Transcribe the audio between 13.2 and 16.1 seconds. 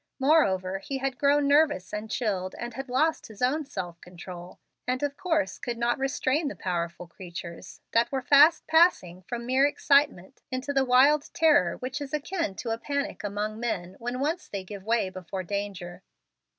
among men when once they give way before danger.